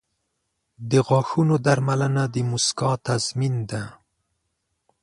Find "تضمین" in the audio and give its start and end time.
3.07-3.55